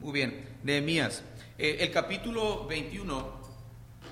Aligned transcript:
Muy 0.00 0.12
bien, 0.12 0.48
Nehemías. 0.62 1.22
Eh, 1.58 1.76
el 1.80 1.90
capítulo 1.90 2.66
21 2.66 3.32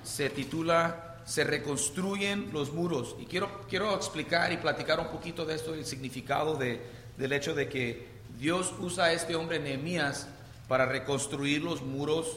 se 0.05 0.29
titula 0.29 1.23
Se 1.25 1.45
reconstruyen 1.45 2.51
los 2.53 2.75
muros. 2.75 3.17
Y 3.19 3.25
quiero, 3.25 3.63
quiero 3.71 3.95
explicar 3.95 4.53
y 4.53 4.59
platicar 4.59 5.01
un 5.01 5.09
poquito 5.09 5.47
de 5.47 5.55
esto, 5.55 5.73
el 5.73 5.87
significado 5.87 6.57
de, 6.57 6.83
del 7.17 7.33
hecho 7.33 7.55
de 7.55 7.71
que 7.71 8.07
Dios 8.39 8.75
usa 8.79 9.07
a 9.07 9.13
este 9.15 9.35
hombre 9.35 9.61
Nehemías 9.61 10.29
para 10.69 10.85
reconstruir 10.85 11.63
los 11.63 11.81
muros 11.81 12.37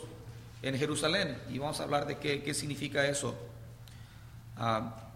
en 0.62 0.78
Jerusalén. 0.78 1.38
Y 1.50 1.58
vamos 1.58 1.82
a 1.82 1.84
hablar 1.84 2.08
de 2.08 2.20
qué, 2.20 2.42
qué 2.44 2.54
significa 2.54 3.06
eso. 3.06 3.36
Ah, 4.56 5.10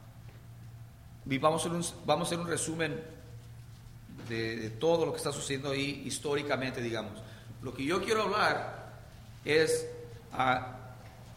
vamos 1.24 1.62
a, 1.62 1.70
hacer 1.70 1.72
un, 1.72 2.06
vamos 2.06 2.34
a 2.34 2.36
un 2.36 2.48
resumen 2.48 3.02
de 4.28 4.72
todo 4.72 5.06
lo 5.06 5.14
que 5.14 5.20
está 5.20 5.32
sucediendo 5.32 5.72
ahí 5.72 6.04
históricamente, 6.06 6.82
digamos. 6.82 7.22
Lo 7.66 7.74
que 7.74 7.84
yo 7.84 8.00
quiero 8.04 8.22
hablar 8.22 8.94
es, 9.44 9.88
ah, 10.34 10.78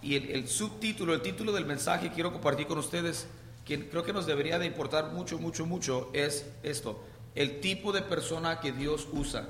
y 0.03 0.15
el, 0.15 0.30
el 0.30 0.47
subtítulo, 0.47 1.15
el 1.15 1.23
título 1.23 1.53
del 1.53 1.65
mensaje 1.65 2.11
que 2.11 2.15
quiero 2.16 2.33
compartir 2.33 2.66
con 2.66 2.77
ustedes, 2.77 3.27
que 3.65 3.89
creo 3.89 4.05
que 4.05 4.12
nos 4.12 4.27
debería 4.27 4.59
de 4.59 4.67
importar 4.67 5.11
mucho, 5.12 5.39
mucho, 5.39 5.65
mucho, 5.65 6.11
es 6.12 6.45
esto, 6.62 7.03
el 7.34 7.61
tipo 7.61 7.93
de 7.93 8.03
persona 8.03 8.61
que 8.61 8.73
Dios 8.73 9.09
usa. 9.11 9.48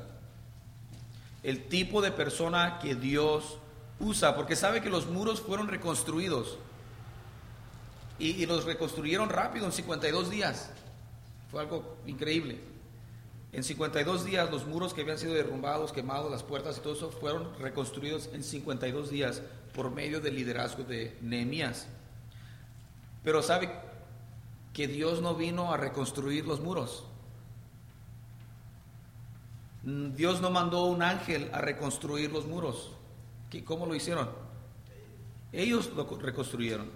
El 1.43 1.67
tipo 1.67 2.01
de 2.01 2.13
persona 2.13 2.79
que 2.81 2.95
Dios 2.95 3.59
usa, 3.99 4.37
porque 4.37 4.55
sabe 4.55 4.81
que 4.81 4.89
los 4.89 5.09
muros 5.09 5.41
fueron 5.41 5.67
reconstruidos 5.67 6.59
y, 8.21 8.41
y 8.41 8.47
los 8.47 8.67
reconstruyeron 8.67 9.31
rápido 9.31 9.67
en 9.67 9.73
52 9.73 10.31
días. 10.31 10.71
Fue 11.51 11.61
algo 11.61 11.97
increíble. 12.07 12.78
En 13.59 13.65
52 13.65 14.25
días 14.25 14.53
los 14.53 14.67
muros 14.69 14.95
que 14.95 15.01
habían 15.01 15.19
sido 15.19 15.35
derrumbados, 15.35 15.91
quemados, 15.93 16.31
las 16.31 16.45
puertas 16.45 16.79
y 16.79 16.81
todo 16.81 16.93
eso 16.93 17.11
fueron 17.11 17.59
reconstruidos 17.59 18.31
en 18.33 18.45
52 18.45 19.11
días 19.11 19.43
por 19.75 19.91
medio 19.91 20.21
del 20.21 20.37
liderazgo 20.37 20.85
de 20.85 21.19
Nehemías. 21.23 21.89
Pero 23.25 23.43
sabe 23.43 23.69
que 24.73 24.87
Dios 24.87 25.21
no 25.23 25.35
vino 25.35 25.73
a 25.73 25.77
reconstruir 25.77 26.47
los 26.47 26.61
muros. 26.61 27.03
Dios 29.83 30.41
no 30.41 30.51
mandó 30.51 30.85
un 30.85 31.03
ángel 31.03 31.51
a 31.53 31.61
reconstruir 31.61 32.31
los 32.31 32.47
muros. 32.47 32.93
¿Qué- 33.51 33.65
¿Cómo 33.65 33.87
lo 33.87 33.97
hicieron? 33.97 34.31
Ellos 35.51 35.91
lo 35.97 36.05
reconstruyeron. 36.17 36.89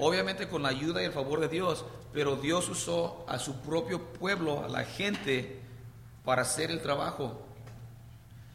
Obviamente 0.00 0.48
con 0.48 0.64
la 0.64 0.70
ayuda 0.70 1.00
y 1.00 1.04
el 1.04 1.12
favor 1.12 1.38
de 1.38 1.46
Dios, 1.48 1.84
pero 2.12 2.34
Dios 2.34 2.68
usó 2.68 3.24
a 3.28 3.38
su 3.38 3.60
propio 3.60 4.02
pueblo, 4.14 4.64
a 4.64 4.68
la 4.68 4.82
gente, 4.84 5.61
para 6.24 6.42
hacer 6.42 6.70
el 6.70 6.80
trabajo. 6.80 7.42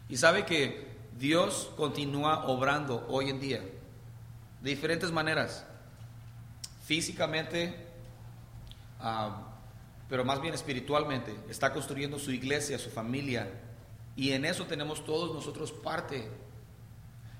Y 0.09 0.17
sabe 0.17 0.45
que 0.45 0.87
Dios 1.17 1.71
continúa 1.75 2.45
obrando 2.45 3.05
hoy 3.09 3.29
en 3.29 3.39
día, 3.39 3.61
de 4.61 4.69
diferentes 4.69 5.11
maneras. 5.11 5.65
Físicamente, 6.85 7.75
ah, 8.99 9.47
pero 10.09 10.23
más 10.23 10.41
bien 10.41 10.53
espiritualmente. 10.53 11.35
Está 11.49 11.73
construyendo 11.73 12.19
su 12.19 12.31
iglesia, 12.31 12.79
su 12.79 12.89
familia. 12.89 13.49
Y 14.15 14.31
en 14.31 14.45
eso 14.45 14.65
tenemos 14.65 15.03
todos 15.05 15.33
nosotros 15.33 15.71
parte. 15.71 16.29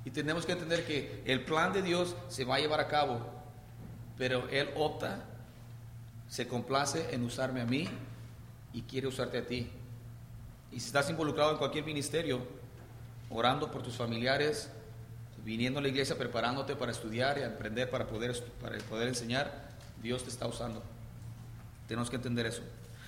Y 0.04 0.12
tenemos 0.12 0.46
que 0.46 0.54
entender 0.54 0.86
que 0.86 1.22
el 1.26 1.44
plan 1.44 1.74
de 1.74 1.82
Dios 1.82 2.16
se 2.30 2.46
va 2.46 2.56
a 2.56 2.60
llevar 2.60 2.80
a 2.80 2.88
cabo, 2.88 3.20
pero 4.18 4.48
Él 4.50 4.70
opta, 4.76 5.26
se 6.30 6.48
complace 6.48 7.14
en 7.14 7.24
usarme 7.24 7.62
a 7.62 7.66
mí 7.66 7.88
y 8.74 8.84
quiere 8.84 9.08
usarte 9.08 9.38
a 9.40 9.46
ti. 9.46 9.70
Y 10.72 10.80
si 10.80 10.88
estás 10.88 11.10
involucrado 11.10 11.52
en 11.52 11.58
cualquier 11.58 11.86
ministerio, 11.86 12.40
orando 13.30 13.72
por 13.72 13.84
tus 13.84 13.96
familiares, 13.96 14.70
viniendo 15.44 15.80
a 15.80 15.82
la 15.82 15.88
iglesia, 15.88 16.18
preparándote 16.18 16.76
para 16.76 16.92
estudiar 16.92 17.38
y 17.38 17.44
aprender 17.44 17.90
para 17.90 18.08
poder, 18.08 18.36
para 18.62 18.78
poder 18.80 19.08
enseñar, 19.08 19.70
Dios 20.02 20.24
te 20.24 20.30
está 20.30 20.46
usando. 20.48 20.84
Tenemos 21.88 22.10
que 22.10 22.18
entender 22.18 22.46
eso. 22.46 22.62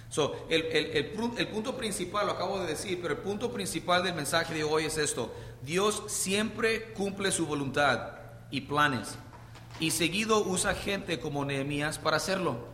So, 0.09 0.47
el 0.49 1.49
punto 1.51 1.77
principal, 1.77 2.25
lo 2.25 2.31
acabo 2.31 2.59
de 2.59 2.67
decir, 2.67 2.99
pero 3.01 3.13
el 3.13 3.19
punto 3.19 3.51
principal 3.51 4.03
del 4.03 4.15
mensaje 4.15 4.53
de 4.53 4.63
hoy 4.63 4.85
es 4.85 4.97
esto. 4.97 5.31
Dios 5.61 6.03
siempre 6.07 6.93
cumple 6.93 7.31
su 7.31 7.45
voluntad 7.45 8.13
y 8.49 8.61
planes. 8.61 9.15
Y 9.79 9.91
seguido 9.91 10.43
usa 10.43 10.73
gente 10.73 11.19
como 11.19 11.45
Nehemías 11.45 11.99
para 11.99 12.17
hacerlo. 12.17 12.67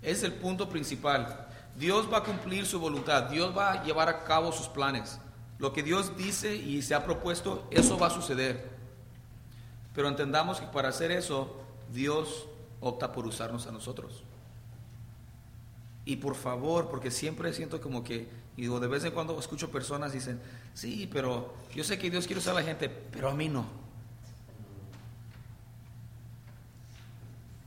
Es 0.00 0.22
el 0.22 0.32
punto 0.32 0.68
principal. 0.68 1.47
Dios 1.78 2.12
va 2.12 2.18
a 2.18 2.22
cumplir 2.24 2.66
su 2.66 2.80
voluntad. 2.80 3.24
Dios 3.30 3.56
va 3.56 3.72
a 3.72 3.84
llevar 3.84 4.08
a 4.08 4.24
cabo 4.24 4.50
sus 4.50 4.68
planes. 4.68 5.20
Lo 5.58 5.72
que 5.72 5.82
Dios 5.82 6.16
dice 6.16 6.56
y 6.56 6.82
se 6.82 6.94
ha 6.94 7.04
propuesto, 7.04 7.66
eso 7.70 7.98
va 7.98 8.08
a 8.08 8.10
suceder. 8.10 8.68
Pero 9.94 10.08
entendamos 10.08 10.60
que 10.60 10.66
para 10.66 10.88
hacer 10.88 11.10
eso, 11.10 11.56
Dios 11.92 12.46
opta 12.80 13.12
por 13.12 13.26
usarnos 13.26 13.66
a 13.66 13.72
nosotros. 13.72 14.24
Y 16.04 16.16
por 16.16 16.34
favor, 16.34 16.88
porque 16.88 17.10
siempre 17.10 17.52
siento 17.52 17.80
como 17.80 18.02
que, 18.02 18.28
y 18.56 18.66
de 18.66 18.88
vez 18.88 19.04
en 19.04 19.12
cuando 19.12 19.38
escucho 19.38 19.70
personas 19.70 20.12
dicen, 20.12 20.40
sí, 20.74 21.08
pero 21.12 21.54
yo 21.74 21.84
sé 21.84 21.98
que 21.98 22.10
Dios 22.10 22.26
quiere 22.26 22.40
usar 22.40 22.52
a 22.56 22.60
la 22.60 22.66
gente, 22.66 22.88
pero 22.88 23.28
a 23.28 23.34
mí 23.34 23.48
no. 23.48 23.66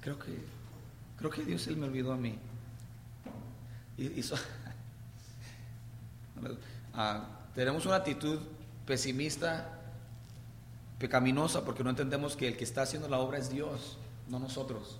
Creo 0.02 0.18
que, 0.18 0.38
creo 1.18 1.30
que 1.30 1.44
Dios 1.44 1.68
él 1.68 1.78
me 1.78 1.86
olvidó 1.86 2.12
a 2.12 2.18
mí. 2.18 2.38
Ah, 6.94 7.26
tenemos 7.56 7.86
una 7.86 7.96
actitud 7.96 8.38
pesimista, 8.86 9.80
pecaminosa, 11.00 11.64
porque 11.64 11.86
no 11.86 11.90
entendemos 11.90 12.36
que 12.36 12.50
el 12.50 12.58
que 12.58 12.66
está 12.66 12.82
haciendo 12.82 13.08
la 13.08 13.20
obra 13.20 13.38
es 13.38 13.50
Dios, 13.50 13.98
no 14.28 14.40
nosotros. 14.40 15.00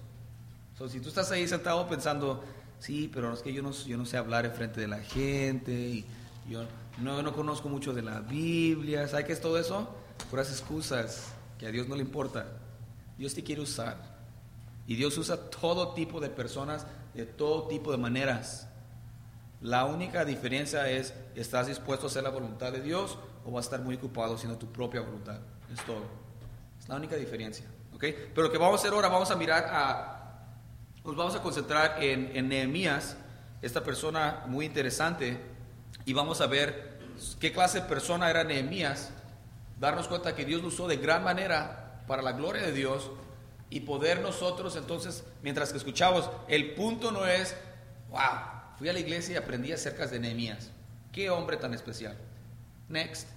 So, 0.78 0.88
si 0.88 1.02
tú 1.02 1.10
estás 1.10 1.30
ahí 1.32 1.46
sentado 1.50 1.88
pensando, 1.90 2.44
sí, 2.80 3.10
pero 3.14 3.34
es 3.34 3.42
que 3.42 3.52
yo 3.52 3.62
no, 3.62 3.72
yo 3.72 3.98
no 3.98 4.06
sé 4.06 4.16
hablar 4.16 4.46
en 4.46 4.54
frente 4.54 4.80
de 4.80 4.88
la 4.88 5.00
gente, 5.00 5.74
y 5.74 6.06
yo 6.50 6.64
no, 7.02 7.22
no 7.22 7.34
conozco 7.34 7.68
mucho 7.68 7.94
de 7.94 8.04
la 8.04 8.22
Biblia, 8.22 9.08
¿sabes 9.10 9.26
qué 9.26 9.34
es 9.34 9.42
todo 9.42 9.60
eso? 9.60 9.94
Puras 10.30 10.50
excusas, 10.50 11.34
que 11.60 11.68
a 11.68 11.72
Dios 11.72 11.88
no 11.88 11.96
le 11.96 12.02
importa. 12.04 12.46
Dios 13.18 13.34
te 13.34 13.44
quiere 13.44 13.62
usar. 13.62 13.98
Y 14.88 14.96
Dios 14.96 15.18
usa 15.18 15.50
todo 15.50 15.94
tipo 15.94 16.20
de 16.20 16.30
personas, 16.30 16.86
de 17.14 17.26
todo 17.26 17.68
tipo 17.68 17.92
de 17.92 17.98
maneras. 17.98 18.68
La 19.62 19.86
única 19.86 20.26
diferencia 20.26 20.90
es, 20.90 21.14
¿estás 21.36 21.68
dispuesto 21.68 22.08
a 22.08 22.10
hacer 22.10 22.24
la 22.24 22.30
voluntad 22.30 22.72
de 22.72 22.82
Dios 22.82 23.18
o 23.46 23.52
vas 23.52 23.66
a 23.66 23.68
estar 23.68 23.82
muy 23.82 23.96
ocupado 23.96 24.36
haciendo 24.36 24.58
tu 24.58 24.72
propia 24.72 25.02
voluntad? 25.02 25.40
Es 25.72 25.86
todo. 25.86 26.04
Es 26.80 26.90
la 26.90 26.96
única 26.96 27.16
diferencia. 27.16 27.68
¿ok? 27.94 28.04
Pero 28.34 28.48
lo 28.48 28.52
que 28.52 28.58
vamos 28.58 28.80
a 28.80 28.82
hacer 28.82 28.94
ahora, 28.94 29.08
vamos 29.08 29.30
a 29.30 29.36
mirar 29.36 29.66
a, 29.72 30.48
nos 31.06 31.16
vamos 31.16 31.36
a 31.36 31.44
concentrar 31.44 32.02
en, 32.02 32.36
en 32.36 32.50
Nehemías, 32.50 33.16
esta 33.62 33.84
persona 33.84 34.44
muy 34.48 34.66
interesante, 34.66 35.40
y 36.06 36.14
vamos 36.14 36.42
a 36.42 36.48
ver 36.48 37.00
qué 37.40 37.52
clase 37.52 37.82
de 37.82 37.88
persona 37.88 38.32
era 38.32 38.44
Nehemías, 38.44 39.12
darnos 39.80 40.08
cuenta 40.08 40.36
que 40.36 40.44
Dios 40.44 40.64
lo 40.64 40.70
usó 40.70 40.88
de 40.88 40.98
gran 40.98 41.24
manera 41.24 42.04
para 42.08 42.24
la 42.24 42.32
gloria 42.32 42.64
de 42.64 42.72
Dios 42.72 43.12
y 43.70 43.82
poder 43.82 44.22
nosotros 44.22 44.76
entonces, 44.76 45.24
mientras 45.44 45.72
que 45.72 45.78
escuchamos, 45.78 46.30
el 46.48 46.74
punto 46.74 47.12
no 47.12 47.28
es, 47.28 47.56
wow, 48.10 48.61
fui 48.82 48.90
a 48.90 48.94
la 48.94 49.00
iglesia 49.00 49.36
y 49.36 49.38
aprendí 49.38 49.72
acerca 49.72 50.08
de 50.08 50.20
Nehemías. 50.20 50.72
Qué 51.12 51.30
hombre 51.30 51.56
tan 51.56 51.72
especial. 51.76 52.18
Next. 52.90 53.28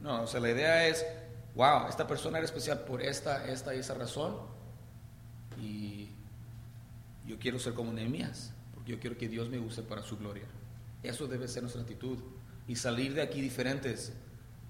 No, 0.00 0.22
o 0.22 0.26
sea, 0.26 0.40
la 0.40 0.50
idea 0.50 0.88
es, 0.88 1.04
wow, 1.54 1.88
esta 1.90 2.06
persona 2.06 2.38
era 2.38 2.46
especial 2.46 2.78
por 2.80 3.02
esta, 3.02 3.46
esta 3.48 3.74
y 3.74 3.80
esa 3.80 3.92
razón. 3.92 4.34
Y 5.60 6.08
yo 7.26 7.38
quiero 7.38 7.58
ser 7.58 7.74
como 7.74 7.92
Nehemías, 7.92 8.54
porque 8.72 8.92
yo 8.92 8.98
quiero 8.98 9.18
que 9.18 9.28
Dios 9.28 9.50
me 9.50 9.58
use 9.58 9.82
para 9.82 10.02
su 10.02 10.16
gloria. 10.16 10.46
Eso 11.02 11.26
debe 11.26 11.48
ser 11.48 11.64
nuestra 11.64 11.82
actitud. 11.82 12.16
Y 12.66 12.76
salir 12.76 13.12
de 13.12 13.20
aquí 13.20 13.42
diferentes, 13.42 14.14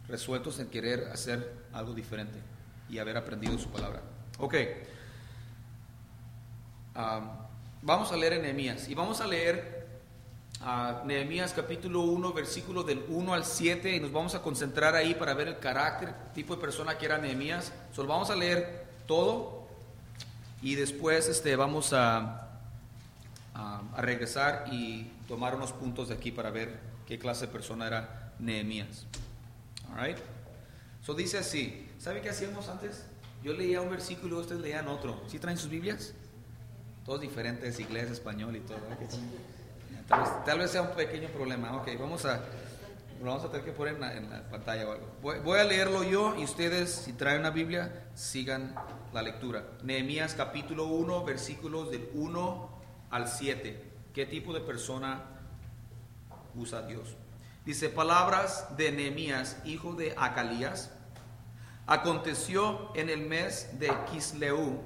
resueltos 0.08 0.58
en 0.58 0.66
querer 0.66 1.10
hacer 1.12 1.48
algo 1.72 1.94
diferente 1.94 2.40
y 2.90 2.98
haber 2.98 3.16
aprendido 3.16 3.56
su 3.56 3.70
palabra. 3.70 4.02
Ok. 4.40 4.56
Ah, 6.96 7.48
vamos 7.82 8.10
a 8.10 8.16
leer 8.16 8.42
Nehemías 8.42 8.88
y 8.88 8.96
vamos 8.96 9.20
a 9.20 9.28
leer 9.28 9.71
a 10.64 11.02
Nehemías 11.04 11.52
capítulo 11.52 12.02
1, 12.02 12.32
versículo 12.32 12.84
del 12.84 13.04
1 13.08 13.34
al 13.34 13.44
7 13.44 13.96
y 13.96 14.00
nos 14.00 14.12
vamos 14.12 14.34
a 14.34 14.42
concentrar 14.42 14.94
ahí 14.94 15.14
para 15.14 15.34
ver 15.34 15.48
el 15.48 15.58
carácter, 15.58 16.14
tipo 16.34 16.54
de 16.54 16.60
persona 16.60 16.96
que 16.96 17.06
era 17.06 17.18
Nehemías. 17.18 17.72
Solo 17.92 18.08
vamos 18.08 18.30
a 18.30 18.36
leer 18.36 18.86
todo 19.06 19.66
y 20.62 20.76
después 20.76 21.28
este, 21.28 21.56
vamos 21.56 21.92
a, 21.92 22.60
a, 23.54 23.82
regresar 23.98 24.66
y 24.70 25.10
tomar 25.26 25.56
unos 25.56 25.72
puntos 25.72 26.08
de 26.08 26.14
aquí 26.14 26.30
para 26.30 26.50
ver 26.50 26.78
qué 27.06 27.18
clase 27.18 27.46
de 27.46 27.52
persona 27.52 27.88
era 27.88 28.32
Nehemías. 28.38 29.06
All 29.90 30.06
right. 30.06 30.18
So 31.04 31.14
dice 31.14 31.38
así, 31.38 31.88
¿sabe 31.98 32.20
qué 32.20 32.30
hacíamos 32.30 32.68
antes? 32.68 33.04
Yo 33.42 33.52
leía 33.52 33.80
un 33.80 33.90
versículo 33.90 34.38
y 34.38 34.40
ustedes 34.42 34.60
leían 34.60 34.86
otro. 34.86 35.20
¿Sí 35.26 35.40
traen 35.40 35.58
sus 35.58 35.68
Biblias? 35.68 36.14
Todos 37.04 37.20
diferentes, 37.20 37.80
inglés, 37.80 38.12
español 38.12 38.54
y 38.54 38.60
todo. 38.60 38.78
¿verdad 38.80 38.98
que 39.00 39.10
sí? 39.10 39.18
Vez, 40.18 40.44
tal 40.44 40.58
vez 40.58 40.70
sea 40.70 40.82
un 40.82 40.94
pequeño 40.94 41.28
problema. 41.28 41.74
Ok, 41.76 41.88
vamos 41.98 42.26
a, 42.26 42.40
lo 43.20 43.30
vamos 43.30 43.44
a 43.44 43.50
tener 43.50 43.64
que 43.64 43.72
poner 43.72 43.94
en 43.94 44.30
la, 44.30 44.42
pantalla 44.50 44.86
o 44.86 44.92
algo. 44.92 45.06
Voy, 45.22 45.38
voy, 45.38 45.58
a 45.58 45.64
leerlo 45.64 46.04
yo 46.04 46.34
y 46.36 46.44
ustedes, 46.44 46.92
si 46.92 47.14
traen 47.14 47.40
una 47.40 47.50
Biblia, 47.50 48.08
sigan 48.14 48.74
la 49.14 49.22
lectura. 49.22 49.64
Nehemías 49.82 50.34
capítulo 50.34 50.84
1, 50.84 51.24
versículos 51.24 51.90
del 51.90 52.10
1 52.12 52.68
al 53.10 53.26
7. 53.26 53.90
¿Qué 54.12 54.26
tipo 54.26 54.52
de 54.52 54.60
persona 54.60 55.22
usa 56.54 56.82
Dios? 56.82 57.16
Dice, 57.64 57.88
palabras 57.88 58.76
de 58.76 58.92
Nehemías, 58.92 59.56
hijo 59.64 59.94
de 59.94 60.14
Acalías. 60.18 60.90
Aconteció 61.86 62.94
en 62.94 63.08
el 63.08 63.22
mes 63.22 63.78
de 63.78 63.90
Kisleu, 64.10 64.82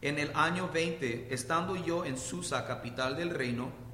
en 0.00 0.18
el 0.18 0.32
año 0.34 0.68
20, 0.72 1.32
estando 1.32 1.76
yo 1.76 2.04
en 2.04 2.18
Susa, 2.18 2.66
capital 2.66 3.16
del 3.16 3.30
reino 3.30 3.87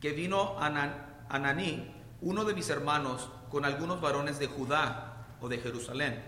que 0.00 0.12
vino 0.12 0.56
Ananí, 0.58 1.94
uno 2.20 2.44
de 2.44 2.54
mis 2.54 2.68
hermanos, 2.70 3.28
con 3.50 3.64
algunos 3.64 4.00
varones 4.00 4.38
de 4.38 4.46
Judá 4.46 5.26
o 5.40 5.48
de 5.48 5.58
Jerusalén. 5.58 6.22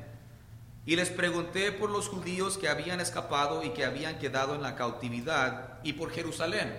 Y 0.86 0.96
les 0.96 1.10
pregunté 1.10 1.72
por 1.72 1.90
los 1.90 2.08
judíos 2.08 2.56
que 2.56 2.68
habían 2.68 3.00
escapado 3.00 3.62
y 3.62 3.70
que 3.70 3.84
habían 3.84 4.18
quedado 4.18 4.54
en 4.54 4.62
la 4.62 4.76
cautividad 4.76 5.78
y 5.82 5.92
por 5.92 6.10
Jerusalén. 6.10 6.74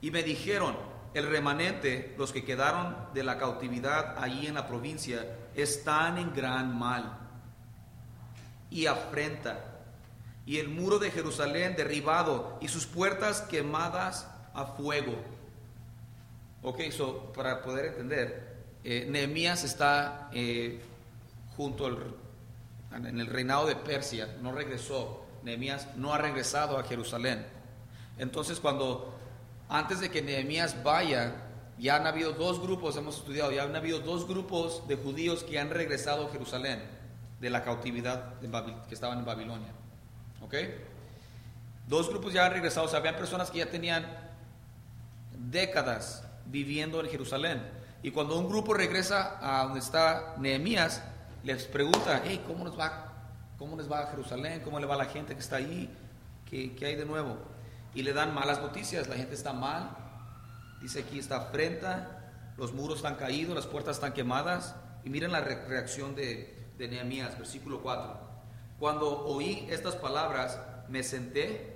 Y 0.00 0.10
me 0.10 0.22
dijeron, 0.22 0.76
el 1.14 1.28
remanente, 1.30 2.14
los 2.18 2.32
que 2.32 2.44
quedaron 2.44 2.96
de 3.14 3.22
la 3.22 3.38
cautividad 3.38 4.22
allí 4.22 4.46
en 4.46 4.54
la 4.54 4.66
provincia, 4.66 5.24
están 5.54 6.18
en 6.18 6.34
gran 6.34 6.78
mal 6.78 7.18
y 8.70 8.86
afrenta. 8.86 9.64
Y 10.44 10.58
el 10.58 10.68
muro 10.68 10.98
de 10.98 11.10
Jerusalén 11.10 11.74
derribado 11.76 12.58
y 12.60 12.68
sus 12.68 12.86
puertas 12.86 13.40
quemadas 13.42 14.28
a 14.54 14.64
fuego. 14.64 15.14
Ok, 16.62 16.80
so, 16.90 17.32
para 17.32 17.62
poder 17.62 17.86
entender, 17.86 18.54
eh, 18.84 19.06
Nehemías 19.10 19.64
está 19.64 20.30
eh, 20.32 20.80
junto 21.56 21.86
al, 21.86 21.98
en 22.92 23.20
el 23.20 23.26
reinado 23.26 23.66
de 23.66 23.76
Persia, 23.76 24.36
no 24.40 24.52
regresó. 24.52 25.24
Nehemías 25.42 25.88
no 25.96 26.14
ha 26.14 26.18
regresado 26.18 26.78
a 26.78 26.84
Jerusalén. 26.84 27.44
Entonces, 28.16 28.60
cuando 28.60 29.14
antes 29.68 30.00
de 30.00 30.10
que 30.10 30.22
Nehemías 30.22 30.82
vaya, 30.82 31.34
ya 31.78 31.96
han 31.96 32.06
habido 32.06 32.32
dos 32.32 32.60
grupos, 32.60 32.96
hemos 32.96 33.18
estudiado, 33.18 33.52
ya 33.52 33.64
han 33.64 33.76
habido 33.76 33.98
dos 33.98 34.26
grupos 34.26 34.86
de 34.88 34.96
judíos 34.96 35.42
que 35.44 35.58
han 35.58 35.70
regresado 35.70 36.26
a 36.26 36.30
Jerusalén 36.30 36.80
de 37.40 37.50
la 37.50 37.62
cautividad 37.62 38.34
que 38.88 38.94
estaban 38.94 39.18
en 39.18 39.24
Babilonia. 39.24 39.72
¿Ok? 40.42 40.54
Dos 41.88 42.08
grupos 42.08 42.32
ya 42.32 42.46
han 42.46 42.52
regresado, 42.52 42.86
o 42.86 42.88
sea, 42.88 43.00
habían 43.00 43.16
personas 43.16 43.50
que 43.50 43.58
ya 43.58 43.70
tenían 43.70 44.06
décadas 45.50 46.24
viviendo 46.46 47.00
en 47.00 47.08
Jerusalén. 47.08 47.62
Y 48.02 48.10
cuando 48.10 48.38
un 48.38 48.48
grupo 48.48 48.74
regresa 48.74 49.38
a 49.40 49.64
donde 49.64 49.80
está 49.80 50.34
Nehemías, 50.38 51.02
les 51.42 51.64
pregunta, 51.64 52.22
hey, 52.24 52.42
¿cómo 52.46 52.64
nos 52.64 52.78
va? 52.78 53.12
¿Cómo 53.58 53.76
les 53.76 53.90
va 53.90 54.00
a 54.00 54.06
Jerusalén? 54.08 54.60
¿Cómo 54.62 54.78
le 54.78 54.86
va 54.86 54.94
a 54.94 54.98
la 54.98 55.06
gente 55.06 55.34
que 55.34 55.40
está 55.40 55.56
ahí? 55.56 55.90
¿Qué, 56.44 56.74
qué 56.74 56.86
hay 56.86 56.96
de 56.96 57.06
nuevo? 57.06 57.38
Y 57.94 58.02
le 58.02 58.12
dan 58.12 58.34
malas 58.34 58.60
noticias, 58.60 59.08
la 59.08 59.16
gente 59.16 59.34
está 59.34 59.52
mal. 59.52 59.96
Dice 60.82 61.00
aquí 61.00 61.18
está 61.18 61.36
afrenta, 61.36 62.52
los 62.58 62.74
muros 62.74 62.96
están 62.96 63.14
caídos, 63.14 63.54
las 63.54 63.66
puertas 63.66 63.96
están 63.96 64.12
quemadas. 64.12 64.74
Y 65.04 65.10
miren 65.10 65.32
la 65.32 65.40
reacción 65.40 66.14
de, 66.14 66.72
de 66.76 66.88
Nehemías, 66.88 67.38
versículo 67.38 67.80
4. 67.80 68.18
Cuando 68.78 69.24
oí 69.26 69.66
estas 69.70 69.94
palabras, 69.94 70.60
me 70.88 71.02
senté 71.02 71.74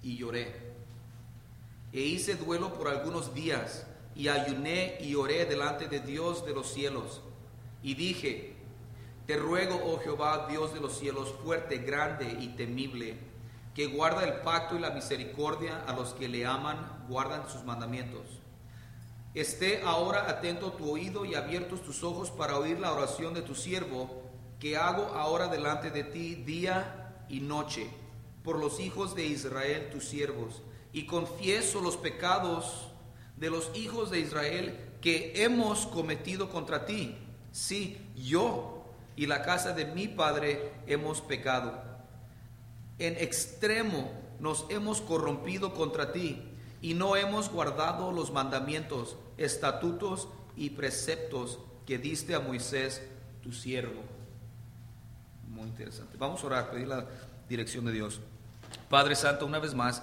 y 0.00 0.16
lloré 0.16 0.65
e 1.96 2.02
hice 2.02 2.34
duelo 2.34 2.74
por 2.74 2.88
algunos 2.88 3.32
días, 3.32 3.86
y 4.14 4.28
ayuné 4.28 4.98
y 5.00 5.14
oré 5.14 5.46
delante 5.46 5.88
de 5.88 6.00
Dios 6.00 6.44
de 6.44 6.52
los 6.52 6.70
cielos. 6.70 7.22
Y 7.82 7.94
dije, 7.94 8.54
te 9.26 9.38
ruego, 9.38 9.80
oh 9.82 9.98
Jehová, 10.00 10.46
Dios 10.46 10.74
de 10.74 10.80
los 10.80 10.98
cielos, 10.98 11.34
fuerte, 11.42 11.78
grande 11.78 12.36
y 12.38 12.48
temible, 12.48 13.16
que 13.74 13.86
guarda 13.86 14.24
el 14.24 14.40
pacto 14.42 14.76
y 14.76 14.78
la 14.78 14.90
misericordia 14.90 15.84
a 15.86 15.94
los 15.94 16.12
que 16.12 16.28
le 16.28 16.44
aman, 16.44 17.06
guardan 17.08 17.48
sus 17.48 17.64
mandamientos. 17.64 18.26
Esté 19.32 19.80
ahora 19.82 20.28
atento 20.28 20.72
tu 20.72 20.90
oído 20.90 21.24
y 21.24 21.34
abiertos 21.34 21.82
tus 21.82 22.04
ojos 22.04 22.30
para 22.30 22.58
oír 22.58 22.78
la 22.78 22.92
oración 22.92 23.32
de 23.32 23.40
tu 23.40 23.54
siervo, 23.54 24.22
que 24.60 24.76
hago 24.76 25.14
ahora 25.14 25.48
delante 25.48 25.90
de 25.90 26.04
ti 26.04 26.34
día 26.34 27.24
y 27.30 27.40
noche, 27.40 27.88
por 28.44 28.58
los 28.58 28.80
hijos 28.80 29.14
de 29.14 29.24
Israel, 29.24 29.88
tus 29.90 30.04
siervos 30.04 30.60
y 30.96 31.04
confieso 31.04 31.82
los 31.82 31.98
pecados 31.98 32.88
de 33.36 33.50
los 33.50 33.70
hijos 33.74 34.10
de 34.10 34.18
Israel 34.18 34.74
que 35.02 35.44
hemos 35.44 35.86
cometido 35.86 36.48
contra 36.48 36.86
ti. 36.86 37.14
Sí, 37.52 37.98
yo 38.16 38.82
y 39.14 39.26
la 39.26 39.42
casa 39.42 39.74
de 39.74 39.84
mi 39.84 40.08
padre 40.08 40.72
hemos 40.86 41.20
pecado. 41.20 41.74
En 42.98 43.14
extremo 43.18 44.10
nos 44.40 44.64
hemos 44.70 45.02
corrompido 45.02 45.74
contra 45.74 46.12
ti 46.12 46.42
y 46.80 46.94
no 46.94 47.14
hemos 47.14 47.50
guardado 47.50 48.10
los 48.10 48.32
mandamientos, 48.32 49.18
estatutos 49.36 50.28
y 50.56 50.70
preceptos 50.70 51.58
que 51.84 51.98
diste 51.98 52.34
a 52.34 52.40
Moisés, 52.40 53.02
tu 53.42 53.52
siervo. 53.52 54.00
Muy 55.46 55.68
interesante. 55.68 56.16
Vamos 56.16 56.42
a 56.42 56.46
orar, 56.46 56.70
pedir 56.70 56.88
la 56.88 57.04
dirección 57.50 57.84
de 57.84 57.92
Dios. 57.92 58.18
Padre 58.88 59.14
Santo, 59.14 59.44
una 59.44 59.58
vez 59.58 59.74
más, 59.74 60.02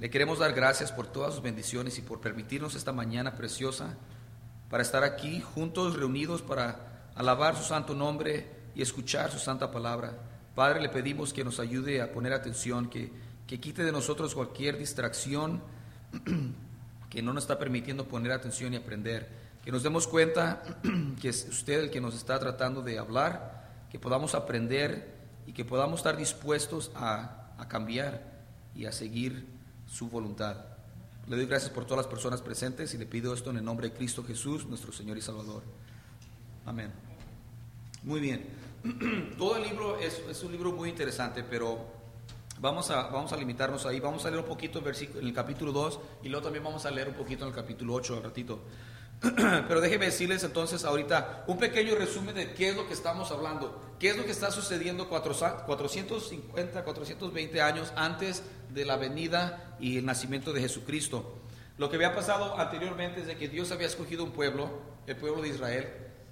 le 0.00 0.08
queremos 0.08 0.38
dar 0.38 0.54
gracias 0.54 0.90
por 0.90 1.06
todas 1.06 1.34
sus 1.34 1.42
bendiciones 1.42 1.98
y 1.98 2.02
por 2.02 2.22
permitirnos 2.22 2.74
esta 2.74 2.90
mañana 2.90 3.34
preciosa 3.34 3.98
para 4.70 4.82
estar 4.82 5.04
aquí 5.04 5.42
juntos, 5.42 5.94
reunidos 5.94 6.40
para 6.40 7.10
alabar 7.14 7.54
su 7.54 7.64
santo 7.64 7.94
nombre 7.94 8.48
y 8.74 8.80
escuchar 8.80 9.30
su 9.30 9.38
santa 9.38 9.70
palabra. 9.70 10.16
Padre, 10.54 10.80
le 10.80 10.88
pedimos 10.88 11.34
que 11.34 11.44
nos 11.44 11.60
ayude 11.60 12.00
a 12.00 12.12
poner 12.12 12.32
atención, 12.32 12.88
que, 12.88 13.12
que 13.46 13.60
quite 13.60 13.84
de 13.84 13.92
nosotros 13.92 14.34
cualquier 14.34 14.78
distracción 14.78 15.60
que 17.10 17.20
no 17.20 17.34
nos 17.34 17.44
está 17.44 17.58
permitiendo 17.58 18.08
poner 18.08 18.32
atención 18.32 18.72
y 18.72 18.78
aprender. 18.78 19.28
Que 19.62 19.70
nos 19.70 19.82
demos 19.82 20.06
cuenta 20.06 20.62
que 21.20 21.28
es 21.28 21.46
usted 21.46 21.78
el 21.78 21.90
que 21.90 22.00
nos 22.00 22.14
está 22.14 22.38
tratando 22.38 22.80
de 22.80 22.98
hablar, 22.98 23.68
que 23.90 23.98
podamos 23.98 24.34
aprender 24.34 25.14
y 25.46 25.52
que 25.52 25.66
podamos 25.66 26.00
estar 26.00 26.16
dispuestos 26.16 26.90
a, 26.94 27.52
a 27.58 27.68
cambiar 27.68 28.22
y 28.74 28.86
a 28.86 28.92
seguir 28.92 29.59
su 29.90 30.08
voluntad. 30.08 30.56
Le 31.26 31.36
doy 31.36 31.46
gracias 31.46 31.70
por 31.70 31.84
todas 31.84 32.04
las 32.04 32.06
personas 32.06 32.40
presentes 32.40 32.94
y 32.94 32.98
le 32.98 33.06
pido 33.06 33.34
esto 33.34 33.50
en 33.50 33.56
el 33.56 33.64
nombre 33.64 33.88
de 33.88 33.94
Cristo 33.94 34.24
Jesús, 34.24 34.66
nuestro 34.66 34.92
Señor 34.92 35.18
y 35.18 35.22
Salvador. 35.22 35.62
Amén. 36.64 36.92
Muy 38.04 38.20
bien. 38.20 38.46
Todo 39.38 39.56
el 39.56 39.64
libro 39.64 39.98
es, 39.98 40.42
un 40.42 40.52
libro 40.52 40.72
muy 40.72 40.88
interesante, 40.88 41.42
pero 41.42 41.86
vamos 42.60 42.90
a, 42.90 43.08
vamos 43.08 43.32
a 43.32 43.36
limitarnos 43.36 43.84
ahí. 43.84 44.00
Vamos 44.00 44.24
a 44.24 44.30
leer 44.30 44.42
un 44.42 44.48
poquito 44.48 44.78
en 44.78 45.26
el 45.26 45.34
capítulo 45.34 45.72
2 45.72 46.00
y 46.22 46.28
luego 46.28 46.44
también 46.44 46.64
vamos 46.64 46.86
a 46.86 46.90
leer 46.90 47.08
un 47.08 47.14
poquito 47.14 47.44
en 47.44 47.50
el 47.50 47.54
capítulo 47.54 47.94
8 47.94 48.16
al 48.16 48.22
ratito. 48.22 48.60
Pero 49.68 49.80
déjenme 49.82 50.06
decirles 50.06 50.42
entonces 50.44 50.84
ahorita 50.84 51.44
un 51.46 51.58
pequeño 51.58 51.94
resumen 51.94 52.34
de 52.34 52.54
qué 52.54 52.70
es 52.70 52.76
lo 52.76 52.86
que 52.86 52.94
estamos 52.94 53.30
hablando, 53.30 53.94
qué 53.98 54.10
es 54.10 54.16
lo 54.16 54.24
que 54.24 54.30
está 54.30 54.50
sucediendo 54.50 55.10
450, 55.10 56.84
420 56.84 57.60
años 57.60 57.92
antes 57.96 58.42
de 58.70 58.84
la 58.86 58.96
venida 58.96 59.76
y 59.78 59.98
el 59.98 60.06
nacimiento 60.06 60.54
de 60.54 60.62
Jesucristo. 60.62 61.38
Lo 61.76 61.90
que 61.90 61.96
había 61.96 62.14
pasado 62.14 62.58
anteriormente 62.58 63.20
es 63.20 63.26
de 63.26 63.36
que 63.36 63.48
Dios 63.48 63.70
había 63.72 63.88
escogido 63.88 64.24
un 64.24 64.30
pueblo, 64.30 64.70
el 65.06 65.16
pueblo 65.16 65.42
de 65.42 65.48
Israel, 65.48 65.88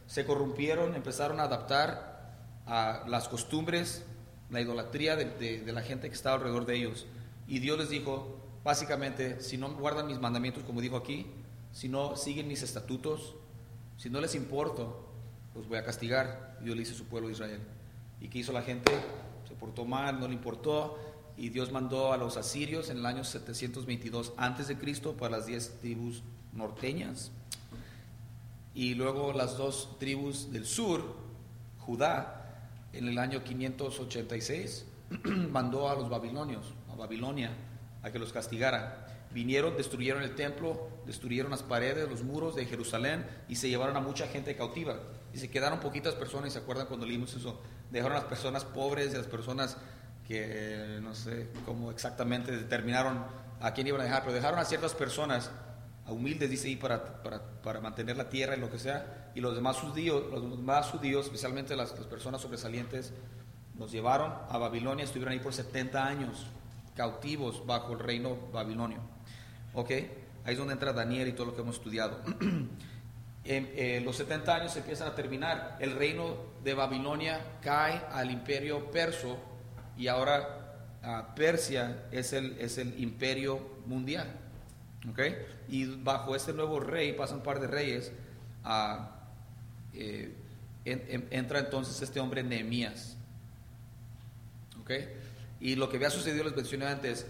se 0.06 0.24
corrompieron, 0.24 0.94
empezaron 0.94 1.40
a 1.40 1.42
adaptar 1.42 2.36
a 2.64 3.04
las 3.06 3.28
costumbres, 3.28 4.02
la 4.48 4.62
idolatría 4.62 5.14
de, 5.14 5.60
de 5.60 5.72
la 5.72 5.82
gente 5.82 6.08
que 6.08 6.14
estaba 6.14 6.36
alrededor 6.36 6.64
de 6.64 6.76
ellos. 6.76 7.06
Y 7.46 7.58
Dios 7.58 7.78
les 7.78 7.90
dijo, 7.90 8.40
básicamente, 8.64 9.42
si 9.42 9.58
no 9.58 9.74
guardan 9.74 10.06
mis 10.06 10.18
mandamientos, 10.18 10.64
como 10.64 10.80
dijo 10.80 10.96
aquí, 10.96 11.26
si 11.78 11.88
no 11.88 12.16
siguen 12.16 12.48
mis 12.48 12.64
estatutos, 12.64 13.36
si 13.98 14.10
no 14.10 14.20
les 14.20 14.34
importo, 14.34 15.12
los 15.54 15.68
voy 15.68 15.78
a 15.78 15.84
castigar. 15.84 16.58
Dios 16.60 16.74
le 16.74 16.80
dice 16.80 16.94
a 16.94 16.98
su 16.98 17.04
pueblo 17.04 17.30
Israel. 17.30 17.60
¿Y 18.20 18.26
qué 18.26 18.40
hizo 18.40 18.50
la 18.52 18.62
gente? 18.62 18.90
Se 19.46 19.54
portó 19.54 19.84
mal, 19.84 20.18
no 20.18 20.26
le 20.26 20.34
importó. 20.34 20.98
Y 21.36 21.50
Dios 21.50 21.70
mandó 21.70 22.12
a 22.12 22.16
los 22.16 22.36
asirios 22.36 22.90
en 22.90 22.96
el 22.96 23.06
año 23.06 23.22
722 23.22 24.32
antes 24.36 24.66
de 24.66 24.76
Cristo 24.76 25.16
para 25.16 25.36
las 25.36 25.46
diez 25.46 25.78
tribus 25.80 26.24
norteñas. 26.52 27.30
Y 28.74 28.94
luego 28.94 29.32
las 29.32 29.56
dos 29.56 30.00
tribus 30.00 30.50
del 30.50 30.66
sur, 30.66 31.14
Judá, 31.78 32.70
en 32.92 33.06
el 33.06 33.18
año 33.18 33.44
586, 33.44 34.84
mandó 35.52 35.88
a 35.88 35.94
los 35.94 36.10
babilonios, 36.10 36.74
a 36.90 36.96
Babilonia, 36.96 37.52
a 38.02 38.10
que 38.10 38.18
los 38.18 38.32
castigara 38.32 39.04
vinieron, 39.32 39.76
destruyeron 39.76 40.22
el 40.22 40.34
templo, 40.34 40.88
destruyeron 41.06 41.50
las 41.50 41.62
paredes, 41.62 42.08
los 42.08 42.22
muros 42.22 42.54
de 42.56 42.64
Jerusalén 42.64 43.26
y 43.48 43.56
se 43.56 43.68
llevaron 43.68 43.96
a 43.96 44.00
mucha 44.00 44.26
gente 44.28 44.56
cautiva. 44.56 44.96
Y 45.32 45.38
se 45.38 45.50
quedaron 45.50 45.80
poquitas 45.80 46.14
personas, 46.14 46.48
y 46.48 46.52
se 46.52 46.58
acuerdan 46.58 46.86
cuando 46.86 47.06
leímos 47.06 47.34
eso, 47.34 47.60
dejaron 47.90 48.16
a 48.16 48.20
las 48.20 48.28
personas 48.28 48.64
pobres 48.64 49.12
y 49.12 49.14
a 49.14 49.18
las 49.18 49.26
personas 49.26 49.76
que 50.26 50.98
no 51.02 51.14
sé 51.14 51.48
cómo 51.64 51.90
exactamente 51.90 52.52
determinaron 52.52 53.24
a 53.60 53.72
quién 53.72 53.86
iban 53.86 54.00
a 54.00 54.04
dejar, 54.04 54.22
pero 54.22 54.34
dejaron 54.34 54.58
a 54.58 54.64
ciertas 54.64 54.94
personas 54.94 55.50
humildes, 56.06 56.50
dice 56.50 56.68
ahí, 56.68 56.76
para, 56.76 57.22
para, 57.62 57.80
mantener 57.80 58.16
la 58.16 58.28
tierra 58.28 58.56
y 58.56 58.60
lo 58.60 58.70
que 58.70 58.78
sea. 58.78 59.30
Y 59.34 59.40
los 59.40 59.54
demás 59.54 59.76
judíos, 59.78 60.24
los 60.30 60.42
demás 60.42 60.90
judíos 60.90 61.26
especialmente 61.26 61.76
las, 61.76 61.96
las 61.98 62.06
personas 62.06 62.40
sobresalientes, 62.40 63.12
nos 63.74 63.92
llevaron 63.92 64.32
a 64.48 64.58
Babilonia, 64.58 65.04
estuvieron 65.04 65.32
ahí 65.32 65.38
por 65.38 65.52
70 65.52 66.04
años, 66.04 66.46
cautivos 66.96 67.64
bajo 67.66 67.92
el 67.92 68.00
reino 68.00 68.36
babilonio. 68.52 69.00
¿Ok? 69.74 69.90
Ahí 69.90 70.52
es 70.52 70.58
donde 70.58 70.74
entra 70.74 70.92
Daniel 70.92 71.28
y 71.28 71.32
todo 71.32 71.46
lo 71.46 71.54
que 71.54 71.62
hemos 71.62 71.76
estudiado. 71.76 72.20
eh, 73.44 74.00
los 74.04 74.16
70 74.16 74.54
años 74.54 74.72
se 74.72 74.80
empiezan 74.80 75.08
a 75.08 75.14
terminar. 75.14 75.76
El 75.80 75.92
reino 75.92 76.36
de 76.64 76.74
Babilonia 76.74 77.40
cae 77.62 78.02
al 78.10 78.30
imperio 78.30 78.90
perso 78.90 79.38
y 79.96 80.08
ahora 80.08 80.76
ah, 81.02 81.34
Persia 81.34 82.04
es 82.10 82.32
el, 82.32 82.58
es 82.58 82.78
el 82.78 82.98
imperio 83.00 83.60
mundial. 83.86 84.28
¿Ok? 85.10 85.20
Y 85.68 85.84
bajo 85.86 86.34
este 86.34 86.52
nuevo 86.52 86.80
rey, 86.80 87.12
pasan 87.12 87.38
un 87.38 87.42
par 87.42 87.60
de 87.60 87.66
reyes, 87.66 88.12
ah, 88.64 89.16
eh, 89.94 90.34
entra 90.84 91.58
entonces 91.58 92.00
este 92.00 92.20
hombre 92.20 92.42
Nehemías. 92.42 93.18
Y 95.60 95.74
lo 95.74 95.88
que 95.88 95.96
había 95.96 96.10
sucedido, 96.10 96.44
les 96.44 96.54
mencioné 96.54 96.86
antes, 96.86 97.26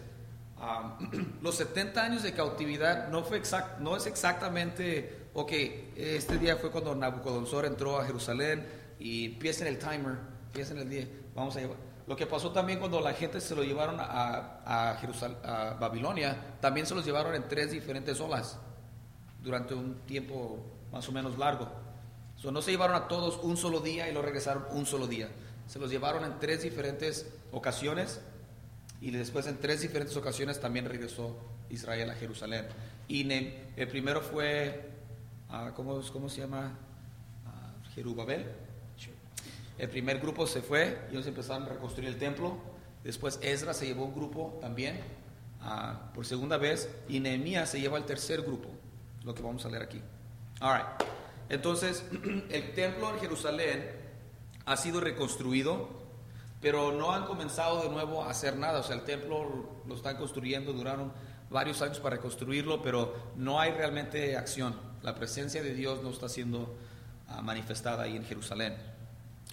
los 1.42 1.54
70 1.56 2.02
años 2.02 2.22
de 2.22 2.32
cautividad 2.32 3.08
no, 3.08 3.22
fue 3.22 3.38
exact, 3.38 3.78
no 3.80 3.96
es 3.96 4.06
exactamente, 4.06 5.28
ok, 5.34 5.52
este 5.96 6.38
día 6.38 6.56
fue 6.56 6.70
cuando 6.70 6.94
Nabucodonosor 6.94 7.66
entró 7.66 7.98
a 7.98 8.04
Jerusalén 8.04 8.66
y 8.98 9.26
empieza 9.26 9.66
en 9.66 9.74
el 9.74 9.78
timer, 9.78 10.18
empieza 10.46 10.72
en 10.72 10.78
el 10.80 10.88
día, 10.88 11.08
vamos 11.34 11.56
a 11.56 11.60
llevar. 11.60 11.76
Lo 12.06 12.16
que 12.16 12.26
pasó 12.26 12.52
también 12.52 12.78
cuando 12.78 13.00
la 13.00 13.12
gente 13.12 13.40
se 13.40 13.54
lo 13.54 13.62
llevaron 13.62 14.00
a, 14.00 14.62
a, 14.64 14.98
a 14.98 15.74
Babilonia, 15.74 16.56
también 16.60 16.86
se 16.86 16.94
los 16.94 17.04
llevaron 17.04 17.34
en 17.34 17.46
tres 17.48 17.70
diferentes 17.70 18.18
olas 18.20 18.58
durante 19.42 19.74
un 19.74 19.94
tiempo 20.06 20.58
más 20.90 21.06
o 21.08 21.12
menos 21.12 21.36
largo. 21.38 21.68
no 22.50 22.62
se 22.62 22.70
llevaron 22.70 22.96
a 22.96 23.08
todos 23.08 23.38
un 23.42 23.56
solo 23.56 23.80
día 23.80 24.08
y 24.08 24.14
lo 24.14 24.22
regresaron 24.22 24.64
un 24.70 24.86
solo 24.86 25.06
día. 25.06 25.28
Se 25.66 25.78
los 25.78 25.90
llevaron 25.90 26.24
en 26.24 26.38
tres 26.38 26.62
diferentes 26.62 27.30
ocasiones 27.52 28.22
y 29.00 29.10
después 29.10 29.46
en 29.46 29.58
tres 29.58 29.80
diferentes 29.82 30.16
ocasiones 30.16 30.60
también 30.60 30.84
regresó 30.84 31.36
Israel 31.70 32.10
a 32.10 32.14
Jerusalén. 32.14 32.66
Y 33.06 33.30
el 33.30 33.88
primero 33.88 34.20
fue, 34.20 34.90
uh, 35.50 35.72
¿cómo, 35.74 36.28
se 36.28 36.40
llama? 36.40 36.76
Uh, 37.46 37.94
Jerubabel. 37.94 38.46
El 39.78 39.88
primer 39.88 40.18
grupo 40.18 40.46
se 40.46 40.60
fue 40.60 40.98
y 41.08 41.14
ellos 41.14 41.26
empezaron 41.28 41.62
a 41.64 41.68
reconstruir 41.68 42.08
el 42.08 42.18
templo. 42.18 42.58
Después 43.04 43.38
Ezra 43.42 43.72
se 43.72 43.86
llevó 43.86 44.06
un 44.06 44.14
grupo 44.14 44.58
también 44.60 44.98
ah, 45.60 46.10
por 46.12 46.26
segunda 46.26 46.56
vez 46.56 46.88
y 47.08 47.20
Nehemías 47.20 47.70
se 47.70 47.80
lleva 47.80 47.96
el 47.96 48.04
tercer 48.04 48.42
grupo, 48.42 48.68
lo 49.22 49.34
que 49.34 49.42
vamos 49.42 49.64
a 49.64 49.68
leer 49.68 49.84
aquí. 49.84 50.02
All 50.60 50.82
Entonces, 51.48 52.04
el 52.50 52.72
templo 52.74 53.10
en 53.10 53.20
Jerusalén 53.20 53.88
ha 54.66 54.76
sido 54.76 55.00
reconstruido 55.00 55.97
pero 56.60 56.92
no 56.92 57.12
han 57.12 57.24
comenzado 57.24 57.82
de 57.82 57.88
nuevo 57.88 58.24
a 58.24 58.30
hacer 58.30 58.56
nada. 58.56 58.80
O 58.80 58.82
sea, 58.82 58.96
el 58.96 59.04
templo 59.04 59.80
lo 59.86 59.94
están 59.94 60.16
construyendo, 60.16 60.72
duraron 60.72 61.12
varios 61.50 61.80
años 61.82 61.98
para 62.00 62.16
reconstruirlo, 62.16 62.82
pero 62.82 63.14
no 63.36 63.60
hay 63.60 63.72
realmente 63.72 64.36
acción. 64.36 64.74
La 65.02 65.14
presencia 65.14 65.62
de 65.62 65.74
Dios 65.74 66.02
no 66.02 66.10
está 66.10 66.28
siendo 66.28 66.76
ah, 67.28 67.42
manifestada 67.42 68.04
ahí 68.04 68.16
en 68.16 68.24
Jerusalén. 68.24 68.76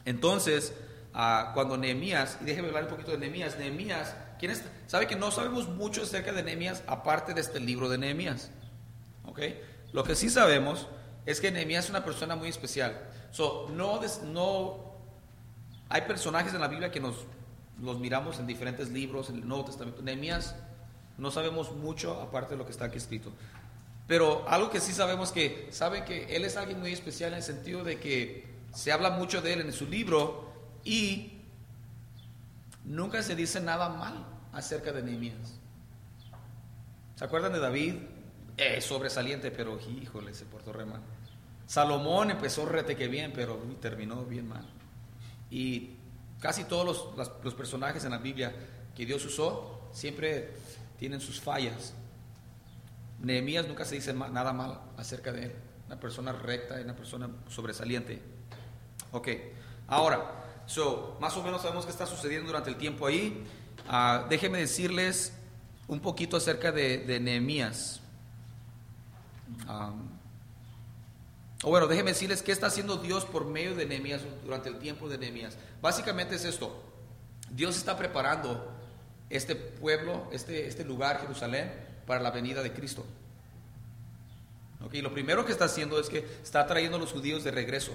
Entonces, 0.03 0.73
ah, 1.13 1.51
cuando 1.53 1.77
Nehemías, 1.77 2.39
y 2.41 2.45
déjeme 2.45 2.69
hablar 2.69 2.83
un 2.83 2.89
poquito 2.89 3.11
de 3.11 3.19
Nehemías, 3.19 3.57
Nehemías, 3.57 4.15
¿quién 4.39 4.51
es? 4.51 4.63
¿Sabe 4.87 5.07
que 5.07 5.15
no 5.15 5.31
sabemos 5.31 5.69
mucho 5.69 6.03
acerca 6.03 6.31
de 6.31 6.43
Nehemías 6.43 6.83
aparte 6.87 7.33
de 7.33 7.41
este 7.41 7.59
libro 7.59 7.87
de 7.87 7.97
Nehemías? 7.99 8.49
¿Ok? 9.25 9.41
Lo 9.93 10.03
que 10.03 10.15
sí 10.15 10.29
sabemos 10.29 10.87
es 11.25 11.39
que 11.39 11.51
Nehemías 11.51 11.85
es 11.85 11.89
una 11.91 12.03
persona 12.03 12.35
muy 12.35 12.49
especial. 12.49 12.99
So, 13.31 13.67
no, 13.71 14.01
no 14.25 14.94
hay 15.89 16.01
personajes 16.01 16.53
en 16.53 16.61
la 16.61 16.67
Biblia 16.67 16.91
que 16.91 16.99
nos 16.99 17.25
los 17.81 17.99
miramos 17.99 18.39
en 18.39 18.47
diferentes 18.47 18.89
libros, 18.89 19.29
en 19.29 19.37
el 19.37 19.47
Nuevo 19.47 19.65
Testamento. 19.65 20.01
Nehemías 20.01 20.55
no 21.17 21.31
sabemos 21.31 21.73
mucho 21.73 22.21
aparte 22.21 22.51
de 22.51 22.57
lo 22.57 22.65
que 22.65 22.71
está 22.71 22.85
aquí 22.85 22.97
escrito. 22.97 23.31
Pero 24.07 24.47
algo 24.47 24.69
que 24.69 24.79
sí 24.79 24.93
sabemos 24.93 25.31
que 25.31 25.67
saben 25.71 26.05
que 26.05 26.35
él 26.35 26.45
es 26.45 26.57
alguien 26.57 26.79
muy 26.79 26.93
especial 26.93 27.31
en 27.31 27.37
el 27.37 27.43
sentido 27.43 27.83
de 27.83 27.99
que 27.99 28.47
se 28.73 28.91
habla 28.91 29.11
mucho 29.11 29.41
de 29.41 29.53
él 29.53 29.61
en 29.61 29.73
su 29.73 29.87
libro 29.87 30.53
y 30.83 31.41
nunca 32.83 33.23
se 33.23 33.35
dice 33.35 33.59
nada 33.59 33.89
mal 33.89 34.25
acerca 34.53 34.91
de 34.91 35.01
Nehemías. 35.01 35.59
¿Se 37.15 37.23
acuerdan 37.25 37.53
de 37.53 37.59
David? 37.59 37.95
Es 38.57 38.85
sobresaliente, 38.85 39.51
pero 39.51 39.79
híjole, 39.79 40.33
se 40.33 40.45
portó 40.45 40.71
re 40.71 40.85
mal. 40.85 41.01
Salomón 41.65 42.31
empezó 42.31 42.65
rete 42.65 42.95
que 42.95 43.07
bien, 43.07 43.31
pero 43.33 43.57
terminó 43.81 44.23
bien 44.23 44.47
mal. 44.47 44.65
Y 45.49 45.95
casi 46.39 46.65
todos 46.65 47.13
los, 47.43 47.53
personajes 47.53 48.03
en 48.05 48.11
la 48.11 48.17
Biblia 48.17 48.53
que 48.95 49.05
Dios 49.05 49.25
usó 49.25 49.89
siempre 49.93 50.53
tienen 50.97 51.21
sus 51.21 51.39
fallas. 51.39 51.93
Nehemías 53.21 53.67
nunca 53.67 53.85
se 53.85 53.95
dice 53.95 54.13
nada 54.13 54.53
mal 54.53 54.79
acerca 54.97 55.31
de 55.31 55.45
él. 55.45 55.55
Una 55.87 55.99
persona 55.99 56.31
recta, 56.31 56.75
una 56.75 56.95
persona 56.95 57.29
sobresaliente. 57.49 58.21
Ok, 59.11 59.27
ahora, 59.87 60.63
so, 60.65 61.17
más 61.21 61.35
o 61.37 61.43
menos 61.43 61.61
sabemos 61.61 61.85
qué 61.85 61.91
está 61.91 62.05
sucediendo 62.05 62.47
durante 62.47 62.69
el 62.69 62.75
tiempo 62.75 63.07
ahí. 63.07 63.45
Uh, 63.87 64.27
déjenme 64.27 64.59
decirles 64.59 65.33
un 65.87 65.99
poquito 65.99 66.37
acerca 66.37 66.71
de, 66.71 66.99
de 66.99 67.19
Nehemías. 67.19 68.01
Um, 69.69 70.14
o 71.63 71.69
bueno, 71.69 71.87
déjenme 71.87 72.11
decirles 72.11 72.41
qué 72.41 72.51
está 72.51 72.67
haciendo 72.67 72.97
Dios 72.97 73.25
por 73.25 73.45
medio 73.45 73.75
de 73.75 73.85
Nehemías 73.85 74.21
durante 74.43 74.69
el 74.69 74.77
tiempo 74.77 75.07
de 75.07 75.17
Nehemías. 75.17 75.57
Básicamente 75.81 76.35
es 76.35 76.45
esto. 76.45 76.83
Dios 77.49 77.77
está 77.77 77.97
preparando 77.97 78.71
este 79.29 79.55
pueblo, 79.55 80.27
este, 80.31 80.67
este 80.67 80.83
lugar, 80.83 81.21
Jerusalén, 81.21 81.71
para 82.05 82.21
la 82.21 82.31
venida 82.31 82.61
de 82.61 82.73
Cristo. 82.73 83.05
Okay, 84.85 85.01
lo 85.01 85.13
primero 85.13 85.45
que 85.45 85.51
está 85.51 85.65
haciendo 85.65 85.99
es 85.99 86.09
que 86.09 86.25
está 86.43 86.67
trayendo 86.67 86.97
a 86.97 86.99
los 86.99 87.11
judíos 87.11 87.43
de 87.43 87.51
regreso. 87.51 87.93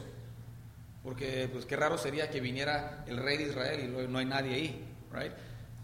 Porque 1.03 1.49
pues 1.53 1.65
qué 1.65 1.77
raro 1.77 1.99
sería 1.99 2.31
que 2.31 2.41
viniera 2.41 3.05
el 3.07 3.17
rey 3.19 3.37
de 3.37 3.45
Israel 3.45 3.81
y 3.81 4.09
no 4.09 4.19
hay 4.19 4.25
nadie 4.25 4.55
ahí. 4.55 4.85
Right? 5.13 5.33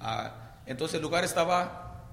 Ah, 0.01 0.57
entonces 0.67 0.97
el 0.97 1.03
lugar 1.03 1.25
estaba, 1.25 2.05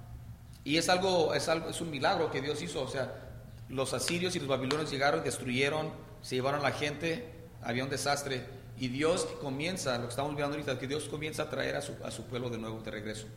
y 0.63 0.77
es 0.77 0.89
algo, 0.89 1.33
es 1.33 1.49
algo, 1.49 1.69
es 1.69 1.81
un 1.81 1.89
milagro 1.89 2.31
que 2.31 2.41
Dios 2.41 2.61
hizo. 2.61 2.81
O 2.81 2.87
sea, 2.87 3.22
los 3.69 3.93
asirios 3.93 4.35
y 4.35 4.39
los 4.39 4.47
babilonios 4.47 4.91
llegaron, 4.91 5.23
destruyeron, 5.23 5.91
se 6.21 6.35
llevaron 6.35 6.61
a 6.61 6.63
la 6.63 6.71
gente, 6.71 7.29
había 7.61 7.83
un 7.83 7.89
desastre. 7.89 8.45
Y 8.77 8.87
Dios 8.87 9.25
comienza, 9.41 9.97
lo 9.97 10.05
que 10.05 10.09
estamos 10.09 10.35
viendo 10.35 10.55
ahorita, 10.55 10.79
que 10.79 10.87
Dios 10.87 11.05
comienza 11.05 11.43
a 11.43 11.49
traer 11.49 11.75
a 11.75 11.81
su, 11.81 12.23
pueblo 12.25 12.49
de 12.49 12.57
nuevo 12.57 12.81
de 12.81 12.91
regreso. 12.91 13.27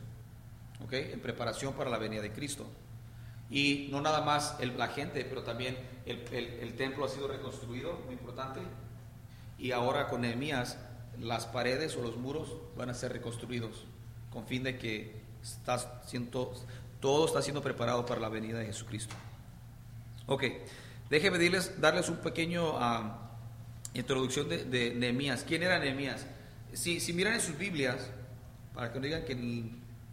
¿Ok? 0.83 0.93
En 0.93 1.19
preparación 1.19 1.73
para 1.73 1.89
la 1.89 1.97
venida 1.97 2.21
de 2.21 2.31
Cristo. 2.31 2.65
Y 3.49 3.87
no 3.91 4.01
nada 4.01 4.21
más 4.21 4.57
la 4.59 4.87
gente, 4.87 5.23
pero 5.25 5.43
también 5.43 5.77
el, 6.05 6.19
el, 6.31 6.75
templo 6.75 7.05
ha 7.05 7.09
sido 7.09 7.27
reconstruido, 7.27 7.99
muy 8.05 8.13
importante. 8.13 8.59
Y 9.57 9.71
ahora 9.71 10.07
con 10.07 10.21
Nehemías, 10.21 10.77
las 11.19 11.45
paredes 11.45 11.95
o 11.95 12.01
los 12.01 12.17
muros 12.17 12.57
van 12.75 12.89
a 12.89 12.93
ser 12.93 13.13
reconstruidos, 13.13 13.85
con 14.31 14.45
fin 14.45 14.63
de 14.63 14.77
que 14.77 15.21
está 15.41 16.03
siendo, 16.05 16.53
todo 16.99 17.25
está 17.25 17.41
siendo 17.41 17.61
preparado 17.61 18.05
para 18.05 18.19
la 18.19 18.29
venida 18.29 18.59
de 18.59 18.65
Jesucristo. 18.65 19.15
Ok, 20.29 20.43
déjenme 21.09 21.39
darles 21.79 22.09
un 22.09 22.17
pequeño 22.17 22.73
ah, 22.77 23.31
introducción 23.93 24.49
de, 24.49 24.65
de, 24.65 24.93
Nehemías. 24.93 25.45
¿Quién 25.47 25.63
era 25.63 25.79
Nehemías? 25.79 26.25
Si, 26.73 26.99
si 26.99 27.13
miran 27.13 27.35
en 27.35 27.41
sus 27.41 27.57
Biblias, 27.57 28.09
para 28.73 28.91
que 28.91 28.99
no 28.99 29.05
digan 29.05 29.23
que, 29.23 29.35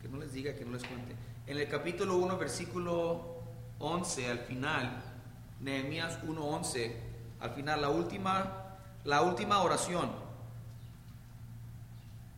que 0.01 0.09
no 0.09 0.19
les 0.19 0.33
diga, 0.33 0.55
que 0.55 0.65
no 0.65 0.73
les 0.73 0.85
cuente, 0.85 1.17
en 1.49 1.59
el 1.59 1.69
capítulo 1.69 2.17
1, 2.19 2.39
versículo 2.39 3.43
11, 3.81 4.31
al 4.31 4.39
final, 4.39 5.03
Nehemías 5.61 6.23
1.11, 6.23 6.93
al 7.41 7.51
final, 7.51 7.81
la 7.81 7.91
última, 7.91 8.77
la 9.03 9.23
última 9.23 9.63
oración, 9.63 10.13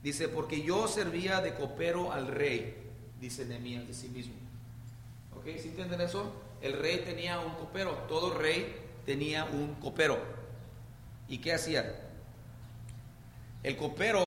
dice, 0.02 0.28
porque 0.28 0.62
yo 0.62 0.88
servía 0.88 1.42
de 1.42 1.52
copero 1.54 2.11
al 2.11 2.28
rey, 2.28 2.75
dice 3.21 3.45
Nehemías 3.45 3.87
de 3.87 3.92
sí 3.92 4.09
mismo. 4.09 4.35
¿Ok? 5.37 5.45
¿Sí 5.61 5.68
entienden 5.68 6.00
eso? 6.00 6.45
El 6.62 6.72
rey 6.72 7.02
tenía 7.04 7.38
un 7.40 7.54
copero, 7.54 7.92
todo 8.08 8.34
rey 8.34 8.75
tenía 9.04 9.44
un 9.44 9.75
copero. 9.75 10.18
¿Y 11.28 11.38
qué 11.38 11.52
hacía? 11.54 12.02
El 13.62 13.76
copero 13.76 14.25